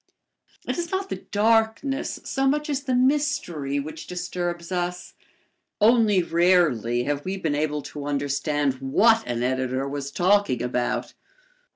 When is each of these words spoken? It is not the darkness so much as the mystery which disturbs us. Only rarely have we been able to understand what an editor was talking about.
It 0.67 0.79
is 0.79 0.89
not 0.89 1.09
the 1.09 1.17
darkness 1.17 2.19
so 2.23 2.47
much 2.47 2.71
as 2.71 2.81
the 2.81 2.95
mystery 2.95 3.79
which 3.79 4.07
disturbs 4.07 4.71
us. 4.71 5.13
Only 5.79 6.23
rarely 6.23 7.03
have 7.03 7.23
we 7.23 7.37
been 7.37 7.53
able 7.53 7.83
to 7.83 8.07
understand 8.07 8.79
what 8.81 9.21
an 9.27 9.43
editor 9.43 9.87
was 9.87 10.09
talking 10.11 10.63
about. 10.63 11.13